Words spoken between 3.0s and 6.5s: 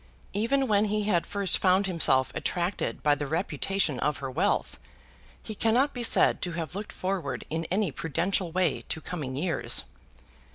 by the reputation of her wealth, he cannot be said